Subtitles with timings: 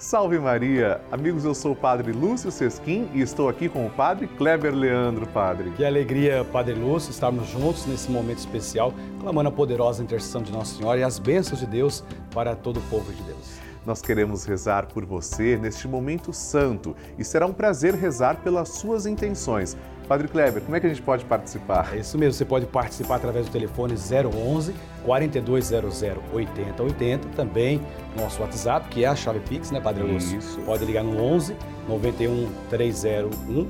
[0.00, 0.98] Salve Maria!
[1.12, 5.26] Amigos, eu sou o Padre Lúcio Sesquim e estou aqui com o Padre Kleber Leandro,
[5.26, 5.72] Padre.
[5.72, 10.74] Que alegria, Padre Lúcio, estarmos juntos nesse momento especial, clamando a poderosa intercessão de Nossa
[10.74, 12.02] Senhora e as bênçãos de Deus
[12.32, 13.60] para todo o povo de Deus.
[13.84, 19.04] Nós queremos rezar por você neste momento santo e será um prazer rezar pelas suas
[19.04, 19.76] intenções.
[20.10, 21.94] Padre Kleber, como é que a gente pode participar?
[21.94, 26.02] É isso mesmo, você pode participar através do telefone 011 4200
[26.32, 27.80] 8080, também
[28.16, 30.36] nosso WhatsApp, que é a chave Pix, né, Padre Lúcio?
[30.36, 30.58] Isso.
[30.62, 31.54] Pode ligar no 11
[31.88, 33.68] 91 301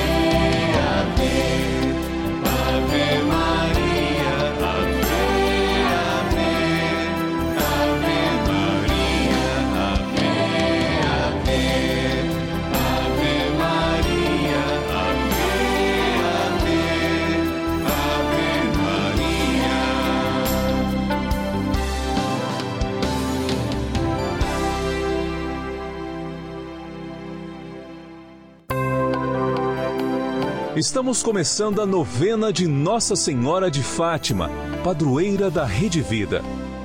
[30.80, 34.50] Estamos começando a novena de Nossa Senhora de Fátima,
[34.82, 36.42] padroeira da Rede Vida.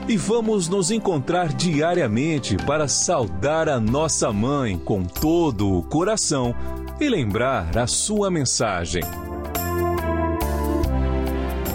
[0.08, 6.52] E vamos nos encontrar diariamente para saudar a nossa mãe com todo o coração
[7.00, 9.04] e lembrar a sua mensagem.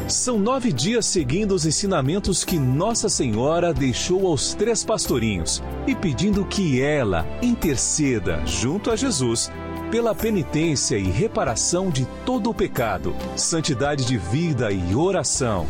[0.10, 6.44] São nove dias seguindo os ensinamentos que Nossa Senhora deixou aos três pastorinhos e pedindo
[6.44, 9.50] que ela interceda junto a Jesus
[9.92, 15.66] pela penitência e reparação de todo o pecado, santidade de vida e oração,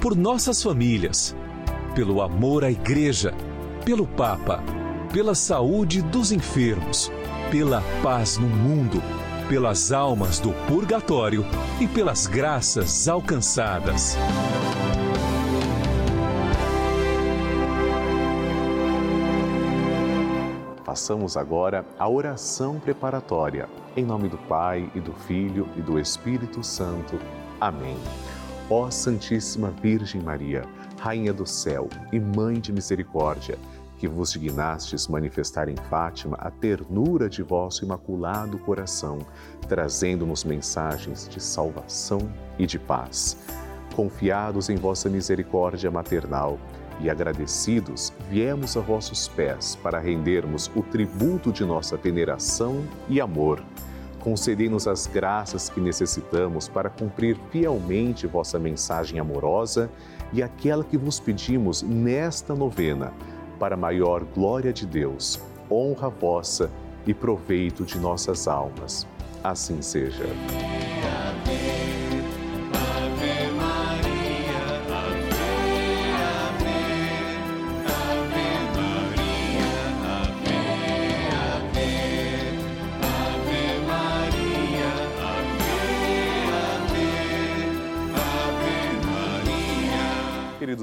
[0.00, 1.34] por nossas famílias,
[1.94, 3.32] pelo amor à Igreja,
[3.84, 4.62] pelo Papa,
[5.12, 7.10] pela saúde dos enfermos,
[7.50, 9.02] pela paz no mundo,
[9.48, 11.44] pelas almas do purgatório
[11.80, 14.16] e pelas graças alcançadas.
[20.94, 23.68] Façamos agora a oração preparatória.
[23.96, 27.18] Em nome do Pai e do Filho e do Espírito Santo.
[27.60, 27.96] Amém.
[28.70, 30.62] Ó Santíssima Virgem Maria,
[31.00, 33.58] Rainha do céu e Mãe de misericórdia,
[33.98, 39.18] que vos dignastes manifestar em Fátima a ternura de vosso imaculado coração,
[39.68, 42.20] trazendo-nos mensagens de salvação
[42.56, 43.36] e de paz.
[43.96, 46.56] Confiados em vossa misericórdia maternal,
[47.00, 53.62] e agradecidos, viemos a vossos pés para rendermos o tributo de nossa veneração e amor.
[54.20, 59.90] Concedei-nos as graças que necessitamos para cumprir fielmente vossa mensagem amorosa
[60.32, 63.12] e aquela que vos pedimos nesta novena,
[63.58, 65.38] para maior glória de Deus,
[65.70, 66.70] honra vossa
[67.06, 69.06] e proveito de nossas almas.
[69.42, 70.24] Assim seja.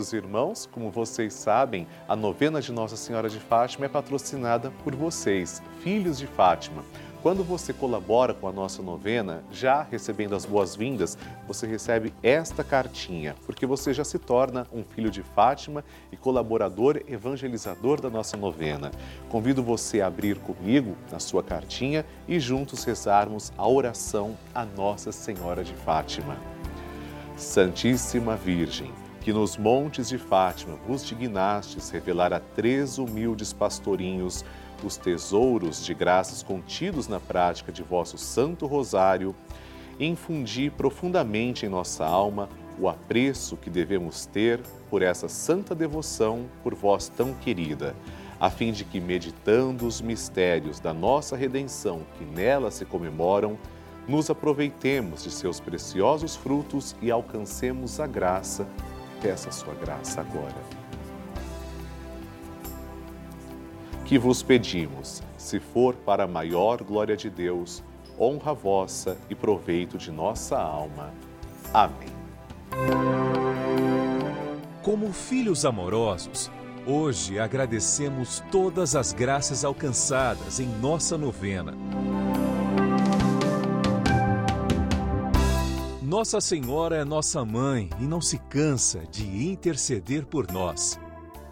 [0.01, 4.95] Queridos irmãos, como vocês sabem, a novena de Nossa Senhora de Fátima é patrocinada por
[4.95, 6.83] vocês, filhos de Fátima.
[7.21, 11.15] Quando você colabora com a nossa novena, já recebendo as boas-vindas,
[11.47, 16.99] você recebe esta cartinha, porque você já se torna um filho de Fátima e colaborador
[17.07, 18.89] evangelizador da nossa novena.
[19.29, 25.11] Convido você a abrir comigo na sua cartinha e juntos rezarmos a oração a Nossa
[25.11, 26.37] Senhora de Fátima.
[27.37, 34.43] Santíssima Virgem, que nos montes de Fátima vos dignastes revelar a três humildes pastorinhos
[34.83, 39.35] os tesouros de graças contidos na prática de vosso Santo Rosário,
[39.99, 42.49] infundi profundamente em nossa alma
[42.79, 44.59] o apreço que devemos ter
[44.89, 47.95] por essa santa devoção por vós tão querida,
[48.39, 53.55] a fim de que, meditando os mistérios da nossa redenção que nela se comemoram,
[54.07, 58.67] nos aproveitemos de seus preciosos frutos e alcancemos a graça
[59.21, 60.55] peça a sua graça agora.
[64.05, 67.83] Que vos pedimos, se for para a maior glória de Deus,
[68.19, 71.13] honra vossa e proveito de nossa alma.
[71.73, 72.09] Amém.
[74.83, 76.51] Como filhos amorosos,
[76.85, 81.73] hoje agradecemos todas as graças alcançadas em nossa novena
[86.11, 90.99] Nossa Senhora é nossa mãe e não se cansa de interceder por nós.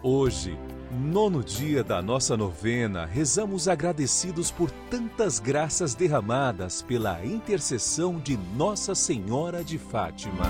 [0.02, 0.54] Hoje,
[0.92, 8.94] nono dia da nossa novena, rezamos agradecidos por tantas graças derramadas pela intercessão de Nossa
[8.94, 10.44] Senhora de Fátima.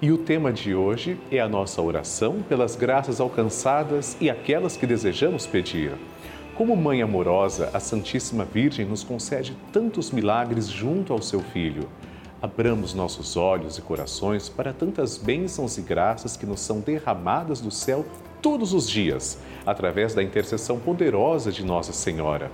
[0.00, 4.86] E o tema de hoje é a nossa oração pelas graças alcançadas e aquelas que
[4.86, 5.92] desejamos pedir.
[6.56, 11.88] Como mãe amorosa, a Santíssima Virgem nos concede tantos milagres junto ao seu Filho.
[12.40, 17.72] Abramos nossos olhos e corações para tantas bênçãos e graças que nos são derramadas do
[17.72, 18.06] céu
[18.40, 19.36] todos os dias,
[19.66, 22.52] através da intercessão poderosa de Nossa Senhora.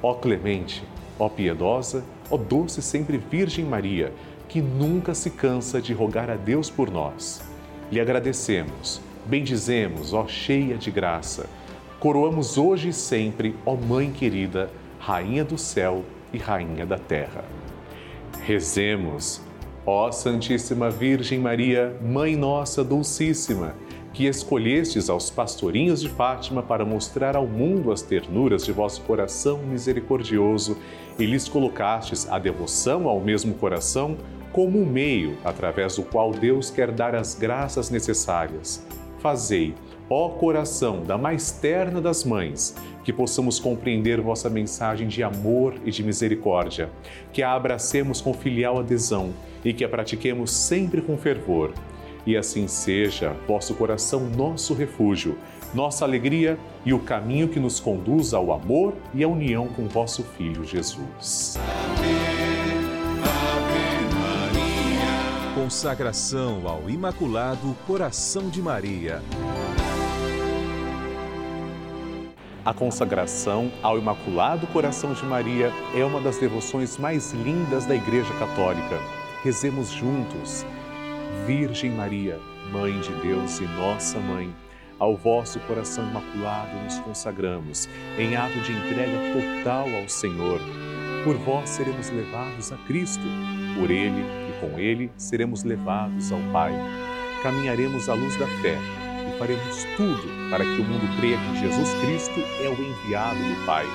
[0.00, 0.84] Ó clemente,
[1.18, 4.12] ó piedosa, ó doce sempre Virgem Maria,
[4.48, 7.42] que nunca se cansa de rogar a Deus por nós.
[7.90, 11.48] Lhe agradecemos, bendizemos, ó cheia de graça.
[11.98, 17.42] Coroamos hoje e sempre, ó Mãe querida, Rainha do céu e Rainha da terra.
[18.42, 19.40] Rezemos,
[19.86, 23.74] ó Santíssima Virgem Maria, Mãe nossa Dulcíssima,
[24.12, 29.58] que escolhestes aos pastorinhos de Fátima para mostrar ao mundo as ternuras de vosso coração
[29.58, 30.76] misericordioso
[31.18, 34.18] e lhes colocastes a devoção ao mesmo coração
[34.52, 38.86] como um meio através do qual Deus quer dar as graças necessárias.
[39.18, 39.74] Fazei,
[40.08, 42.74] ó coração da mais terna das mães,
[43.04, 46.90] que possamos compreender vossa mensagem de amor e de misericórdia,
[47.32, 49.32] que a abracemos com filial adesão
[49.64, 51.72] e que a pratiquemos sempre com fervor.
[52.26, 55.38] E assim seja, vosso coração nosso refúgio,
[55.72, 60.24] nossa alegria e o caminho que nos conduz ao amor e à união com vosso
[60.24, 61.56] Filho Jesus.
[61.56, 62.46] Amém.
[65.66, 69.20] Consagração ao Imaculado Coração de Maria.
[72.66, 78.34] A consagração ao Imaculado Coração de Maria é uma das devoções mais lindas da Igreja
[78.40, 78.98] Católica.
[79.44, 80.66] Rezemos juntos.
[81.46, 82.40] Virgem Maria,
[82.72, 84.52] Mãe de Deus e nossa Mãe,
[84.98, 90.60] ao vosso coração imaculado nos consagramos, em ato de entrega total ao Senhor.
[91.22, 93.22] Por vós seremos levados a Cristo,
[93.78, 94.24] por Ele
[94.60, 96.72] com ele seremos levados ao Pai.
[97.44, 98.76] Caminharemos à luz da fé
[99.28, 103.66] e faremos tudo para que o mundo creia que Jesus Cristo é o enviado do
[103.66, 103.86] Pai.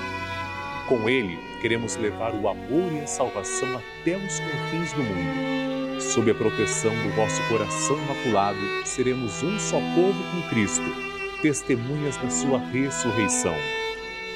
[0.88, 6.00] Com ele, queremos levar o amor e a salvação até os confins do mundo.
[6.00, 10.84] Sob a proteção do vosso coração imaculado, seremos um só povo com Cristo,
[11.40, 13.54] testemunhas da sua ressurreição.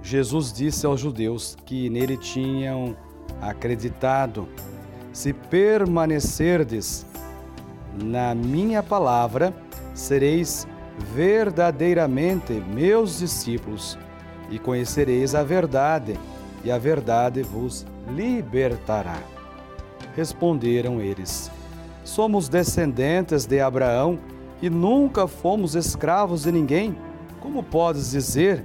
[0.02, 2.94] Jesus disse aos judeus que nele tinham
[3.40, 4.46] acreditado:
[5.11, 7.06] Se permanecerdes
[8.02, 9.54] na minha palavra,
[9.94, 10.66] sereis
[11.14, 13.98] verdadeiramente meus discípulos
[14.50, 16.18] e conhecereis a verdade,
[16.62, 19.18] e a verdade vos libertará.
[20.16, 21.50] Responderam eles:
[22.04, 24.18] Somos descendentes de Abraão
[24.62, 26.96] e nunca fomos escravos de ninguém.
[27.40, 28.64] Como podes dizer,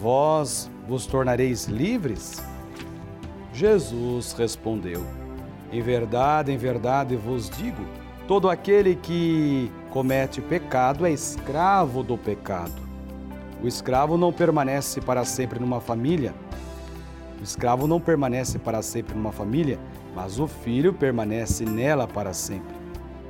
[0.00, 2.42] vós vos tornareis livres?
[3.52, 5.04] Jesus respondeu:
[5.72, 7.82] Em verdade, em verdade vos digo,
[8.26, 12.82] Todo aquele que comete pecado é escravo do pecado.
[13.62, 16.34] O escravo não permanece para sempre numa família.
[17.38, 19.78] O escravo não permanece para sempre numa família,
[20.14, 22.74] mas o filho permanece nela para sempre.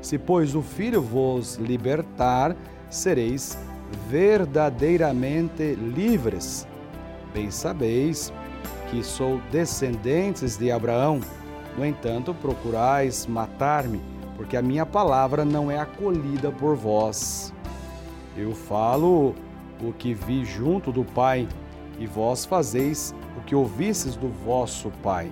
[0.00, 2.54] Se, pois, o filho vos libertar,
[2.88, 3.58] sereis
[4.08, 6.68] verdadeiramente livres.
[7.32, 8.32] Bem sabeis
[8.90, 11.20] que sou descendentes de Abraão.
[11.76, 14.00] No entanto, procurais matar-me,
[14.36, 17.52] porque a minha palavra não é acolhida por vós.
[18.36, 19.34] Eu falo
[19.82, 21.48] o que vi junto do Pai,
[21.98, 25.30] e vós fazeis o que ouvistes do vosso Pai.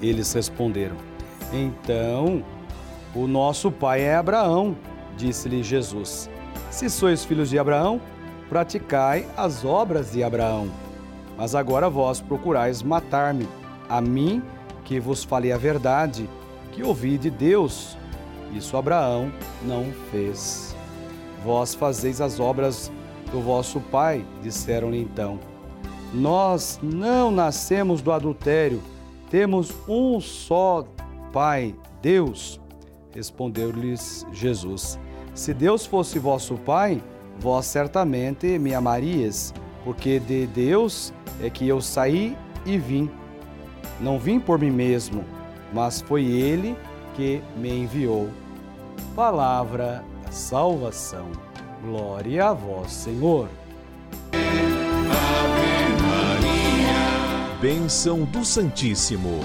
[0.00, 0.96] Eles responderam:
[1.52, 2.44] Então,
[3.14, 4.76] o nosso pai é Abraão,
[5.16, 6.30] disse-lhe Jesus.
[6.70, 8.00] Se sois filhos de Abraão,
[8.48, 10.70] praticai as obras de Abraão.
[11.36, 13.48] Mas agora vós procurais matar-me,
[13.88, 14.42] a mim
[14.84, 16.28] que vos falei a verdade,
[16.72, 17.96] que ouvi de Deus.
[18.52, 20.74] Isso Abraão não fez.
[21.44, 22.90] Vós fazeis as obras
[23.30, 25.38] do vosso pai, disseram-lhe então.
[26.12, 28.82] Nós não nascemos do adultério,
[29.30, 30.84] temos um só
[31.32, 32.60] Pai, Deus.
[33.14, 34.98] Respondeu-lhes Jesus.
[35.34, 37.02] Se Deus fosse vosso Pai,
[37.40, 41.12] vós certamente me amarias, porque de Deus
[41.42, 42.36] é que eu saí
[42.66, 43.10] e vim.
[43.98, 45.24] Não vim por mim mesmo,
[45.72, 46.76] mas foi Ele
[47.14, 48.28] que me enviou.
[49.14, 51.26] Palavra da salvação.
[51.82, 53.48] Glória a vós, Senhor.
[54.32, 57.58] Ave Maria.
[57.60, 59.40] Bênção do Santíssimo.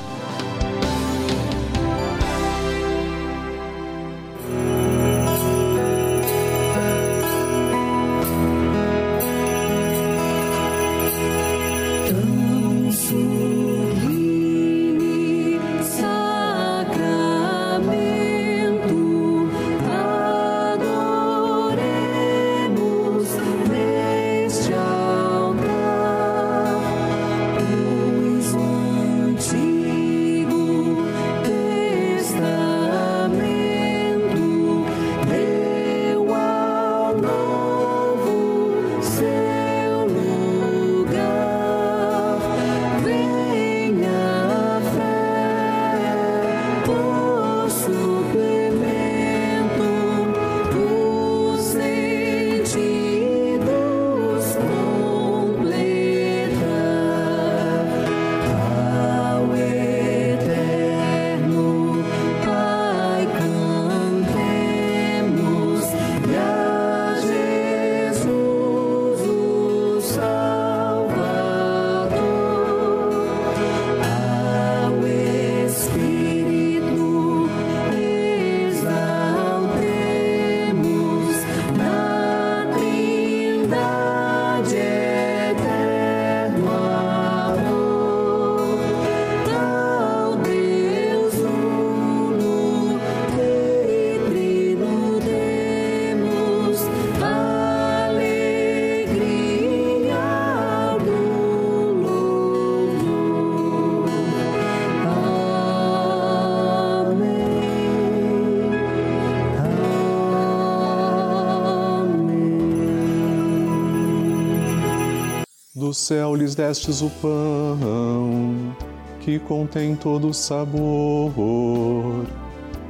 [115.98, 118.76] Céu lhes destes o pão,
[119.20, 122.26] que contém todo o sabor.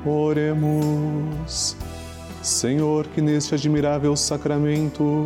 [0.06, 1.76] Oremos.
[2.44, 5.26] Senhor, que neste admirável sacramento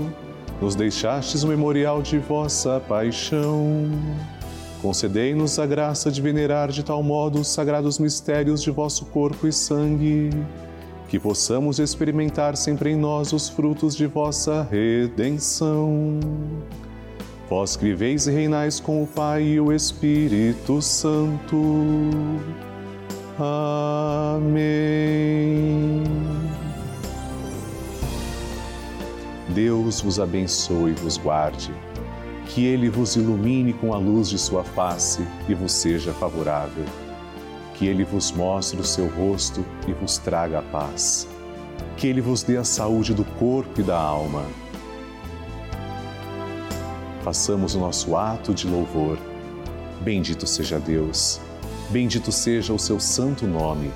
[0.61, 3.89] nos deixastes o memorial de vossa paixão.
[4.81, 9.51] Concedei-nos a graça de venerar de tal modo os sagrados mistérios de vosso corpo e
[9.51, 10.29] sangue,
[11.07, 16.19] que possamos experimentar sempre em nós os frutos de vossa redenção
[17.51, 21.61] Vós que viveis e reinais com o Pai e o Espírito Santo.
[23.37, 24.85] Amém.
[29.49, 31.73] Deus vos abençoe e vos guarde.
[32.45, 36.85] Que Ele vos ilumine com a luz de sua face e vos seja favorável.
[37.73, 41.27] Que Ele vos mostre o seu rosto e vos traga a paz.
[41.97, 44.45] Que Ele vos dê a saúde do corpo e da alma
[47.23, 49.17] façamos o nosso ato de louvor.
[50.01, 51.39] Bendito seja Deus,
[51.89, 53.91] bendito seja o seu santo nome,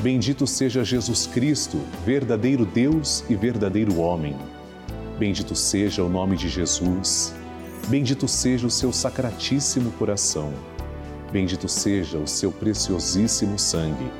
[0.00, 4.36] bendito seja Jesus Cristo, verdadeiro Deus e verdadeiro homem.
[5.18, 7.34] Bendito seja o nome de Jesus,
[7.88, 10.52] bendito seja o seu sacratíssimo coração,
[11.32, 14.10] bendito seja o seu preciosíssimo sangue.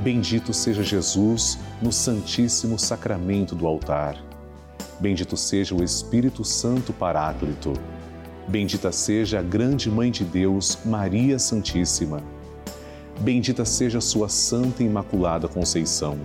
[0.00, 4.25] Bendito seja Jesus no Santíssimo Sacramento do altar.
[4.98, 7.72] Bendito seja o Espírito Santo Paráclito.
[8.48, 12.22] Bendita seja a grande Mãe de Deus, Maria Santíssima.
[13.20, 16.18] Bendita seja sua Santa e Imaculada Conceição.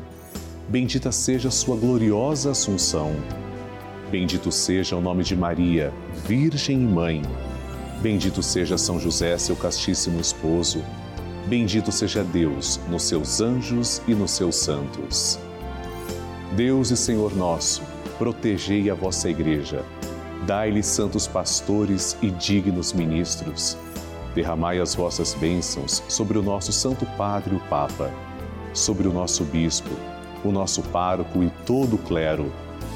[0.70, 3.14] Bendita seja sua gloriosa Assunção.
[4.10, 5.94] Bendito seja o nome de Maria,
[6.26, 7.22] Virgem e Mãe.
[8.02, 10.84] Bendito seja São José, seu castíssimo esposo.
[11.48, 15.40] Bendito seja Deus nos seus anjos e nos seus santos.
[16.56, 17.82] Deus e Senhor nosso,
[18.22, 19.84] protegei a vossa Igreja.
[20.46, 23.76] Dai-lhe santos pastores e dignos ministros.
[24.36, 28.12] Derramai as vossas bênçãos sobre o nosso Santo Padre, o Papa,
[28.76, 29.90] sobre o nosso Bispo,
[30.46, 32.54] o nosso pároco e todo o clero,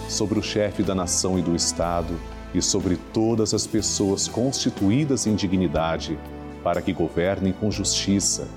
[0.08, 2.14] sobre o chefe da nação e do Estado
[2.54, 6.20] e sobre todas as pessoas constituídas em dignidade,
[6.64, 8.48] para que governem com justiça.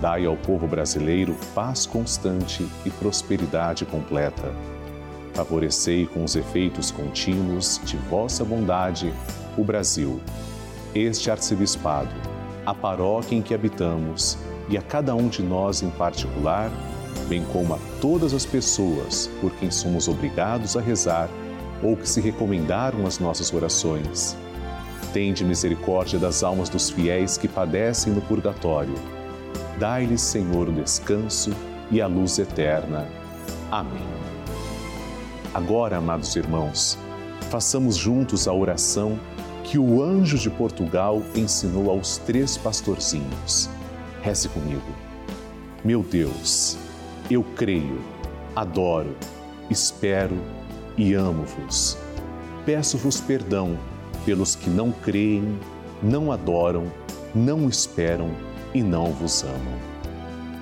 [0.00, 4.79] Dai ao povo brasileiro paz constante e prosperidade completa
[5.34, 9.12] favorecei com os efeitos contínuos de vossa bondade
[9.56, 10.20] o Brasil,
[10.94, 12.14] este arcebispado,
[12.64, 16.70] a paróquia em que habitamos e a cada um de nós em particular,
[17.28, 21.28] bem como a todas as pessoas por quem somos obrigados a rezar
[21.82, 24.36] ou que se recomendaram as nossas orações.
[25.12, 28.94] Tende misericórdia das almas dos fiéis que padecem no purgatório.
[29.78, 31.52] Dai-lhes, Senhor, o descanso
[31.90, 33.08] e a luz eterna.
[33.70, 34.19] Amém.
[35.52, 36.96] Agora, amados irmãos,
[37.50, 39.18] façamos juntos a oração
[39.64, 43.68] que o anjo de Portugal ensinou aos três pastorzinhos.
[44.22, 44.86] Reze comigo.
[45.84, 46.76] Meu Deus,
[47.28, 48.00] eu creio,
[48.54, 49.16] adoro,
[49.68, 50.38] espero
[50.96, 51.98] e amo-vos.
[52.64, 53.76] Peço-vos perdão
[54.24, 55.58] pelos que não creem,
[56.00, 56.84] não adoram,
[57.34, 58.30] não esperam
[58.72, 59.80] e não vos amam.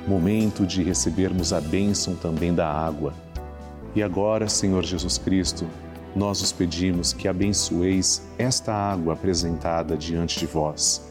[0.07, 3.13] Momento de recebermos a bênção também da água
[3.95, 5.67] e agora, Senhor Jesus Cristo,
[6.15, 11.07] nós os pedimos que abençoeis esta água apresentada diante de vós.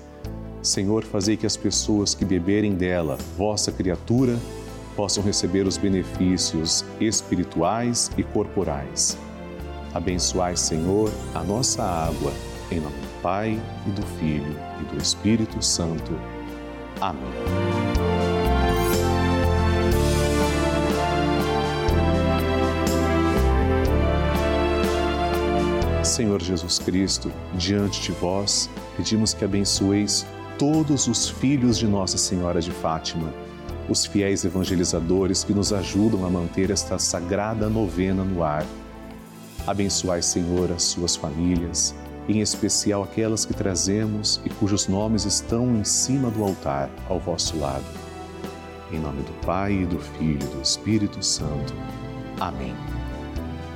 [0.62, 4.38] Senhor, fazei que as pessoas que beberem dela, vossa criatura,
[4.96, 9.18] possam receber os benefícios espirituais e corporais.
[9.94, 12.34] Abençoai, Senhor, a nossa água,
[12.72, 16.20] em nome do Pai e do Filho e do Espírito Santo.
[17.00, 17.87] Amém.
[26.08, 30.26] Senhor Jesus Cristo, diante de vós, pedimos que abençoeis
[30.58, 33.32] todos os filhos de Nossa Senhora de Fátima,
[33.90, 38.66] os fiéis evangelizadores que nos ajudam a manter esta sagrada novena no ar.
[39.68, 41.94] Abençoai, Senhor, as suas famílias,
[42.28, 47.58] em especial aquelas que trazemos e cujos nomes estão em cima do altar, ao vosso
[47.58, 47.86] lado.
[48.92, 51.74] Em nome do Pai, e do Filho e do Espírito Santo.
[52.40, 52.74] Amém.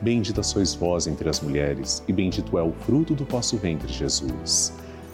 [0.00, 4.72] Bendita sois vós entre as mulheres, e bendito é o fruto do vosso ventre, Jesus.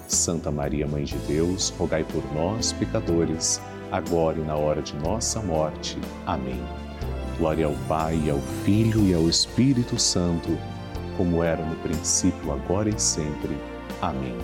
[0.08, 3.60] Santa Maria, Mãe de Deus, rogai por nós, pecadores,
[3.92, 5.96] agora e na hora de nossa morte.
[6.26, 6.60] Amém.
[7.38, 10.58] Glória ao Pai, ao Filho e ao Espírito Santo,
[11.16, 13.56] como era no princípio, agora e sempre.
[14.00, 14.36] Amém.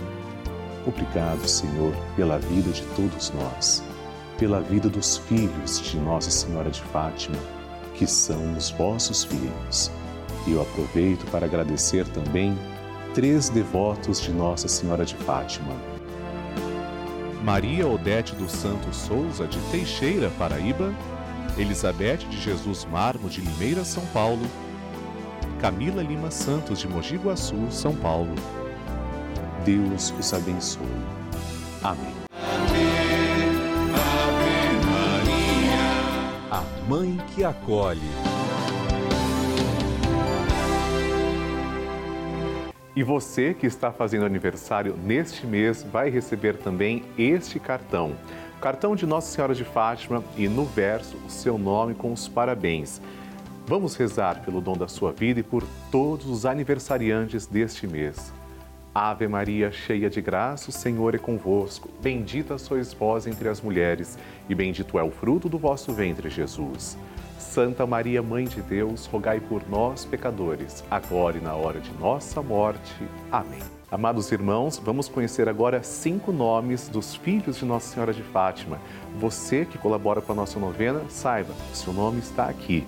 [0.87, 3.83] Obrigado, Senhor, pela vida de todos nós,
[4.37, 7.37] pela vida dos filhos de Nossa Senhora de Fátima,
[7.93, 9.91] que são os vossos filhos
[10.47, 12.57] e eu aproveito para agradecer também
[13.13, 15.73] três devotos de Nossa Senhora de Fátima.
[17.43, 20.93] Maria Odete dos Santos Souza, de Teixeira, Paraíba,
[21.57, 24.45] Elizabeth de Jesus Marmo, de Limeira, São Paulo,
[25.59, 28.33] Camila Lima Santos, de Mogi Guaçu, São Paulo.
[29.65, 30.85] Deus os abençoe.
[31.83, 32.13] Amém.
[32.31, 32.79] Ave
[34.85, 35.81] Maria,
[36.51, 38.28] a mãe que acolhe.
[42.99, 48.13] E você que está fazendo aniversário neste mês vai receber também este cartão.
[48.59, 53.01] Cartão de Nossa Senhora de Fátima e no verso o seu nome com os parabéns.
[53.65, 58.33] Vamos rezar pelo dom da sua vida e por todos os aniversariantes deste mês.
[59.01, 61.89] Ave Maria, cheia de graça, o Senhor é convosco.
[62.01, 66.97] Bendita sois vós entre as mulheres, e bendito é o fruto do vosso ventre, Jesus.
[67.37, 72.41] Santa Maria, Mãe de Deus, rogai por nós, pecadores, agora e na hora de nossa
[72.41, 73.07] morte.
[73.31, 73.61] Amém.
[73.89, 78.81] Amados irmãos, vamos conhecer agora cinco nomes dos filhos de Nossa Senhora de Fátima.
[79.17, 82.85] Você que colabora com a nossa novena, saiba, seu nome está aqui.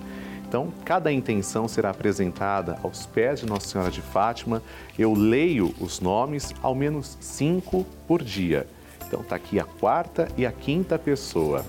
[0.52, 4.62] Então, cada intenção será apresentada aos pés de Nossa Senhora de Fátima.
[4.98, 8.66] Eu leio os nomes, ao menos cinco por dia.
[9.06, 11.64] Então, está aqui a quarta e a quinta pessoa.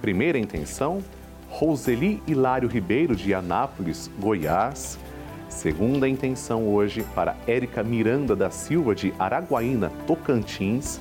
[0.00, 1.02] Primeira intenção,
[1.50, 5.00] Roseli Hilário Ribeiro, de Anápolis, Goiás.
[5.48, 11.00] Segunda intenção hoje para Érica Miranda da Silva de Araguaína, Tocantins.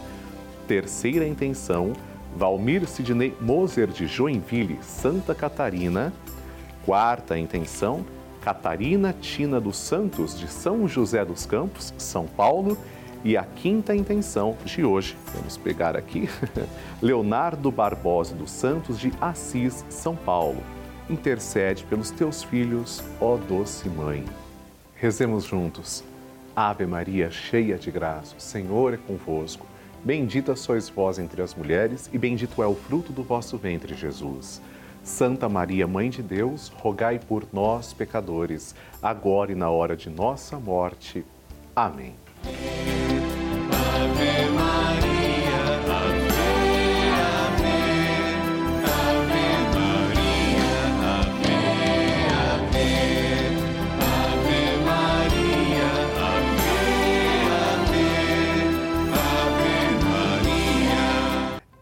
[0.68, 1.94] Terceira intenção,
[2.36, 6.12] Valmir Sidney Moser de Joinville, Santa Catarina.
[6.86, 8.04] Quarta intenção,
[8.42, 12.78] Catarina Tina dos Santos de São José dos Campos, São Paulo.
[13.24, 16.28] E a quinta intenção de hoje, vamos pegar aqui,
[17.00, 20.64] Leonardo Barbosa dos Santos de Assis, São Paulo.
[21.08, 24.26] Intercede pelos teus filhos, ó doce mãe.
[24.96, 26.04] Rezemos juntos.
[26.56, 29.68] Ave Maria, cheia de graça, o Senhor é convosco.
[30.04, 34.60] Bendita sois vós entre as mulheres, e bendito é o fruto do vosso ventre, Jesus.
[35.04, 40.60] Santa Maria, Mãe de Deus, rogai por nós, pecadores, agora e na hora de nossa
[40.60, 41.26] morte.
[41.76, 42.16] Amém.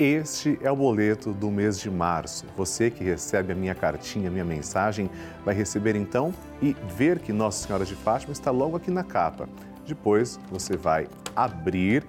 [0.02, 2.46] Este é o boleto do mês de março.
[2.56, 5.10] Você que recebe a minha cartinha, a minha mensagem,
[5.44, 9.50] vai receber então e ver que Nossa Senhora de Fátima está logo aqui na capa.
[9.86, 12.06] Depois você vai abrir,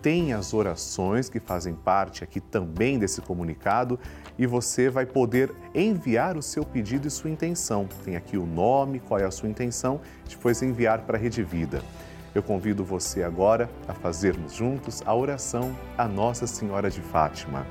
[0.00, 3.98] tem as orações que fazem parte aqui também desse comunicado
[4.38, 7.88] e você vai poder enviar o seu pedido e sua intenção.
[8.04, 11.82] Tem aqui o nome, qual é a sua intenção, depois enviar para a Rede Vida.
[12.34, 17.66] Eu convido você agora a fazermos juntos a oração a Nossa Senhora de Fátima.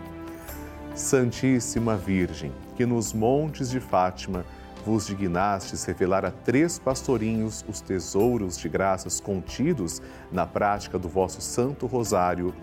[0.94, 4.46] Santíssima Virgem, que nos montes de Fátima
[4.86, 10.00] vos dignastes revelar a três pastorinhos os tesouros de graças contidos
[10.32, 12.54] na prática do vosso Santo Rosário,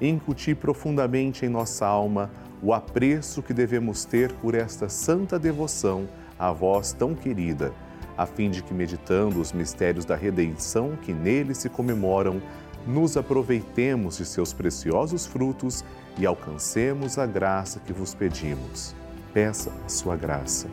[0.00, 2.30] incuti profundamente em nossa alma
[2.62, 7.72] o apreço que devemos ter por esta santa devoção a vós tão querida
[8.18, 12.42] a fim de que, meditando os mistérios da redenção que nele se comemoram,
[12.84, 15.84] nos aproveitemos de seus preciosos frutos
[16.18, 18.94] e alcancemos a graça que vos pedimos.
[19.32, 20.66] Peça a sua graça.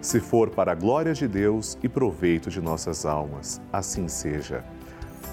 [0.00, 4.64] Se for para a glória de Deus e proveito de nossas almas, assim seja.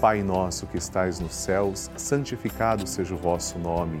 [0.00, 4.00] Pai nosso que estais nos céus, santificado seja o vosso nome.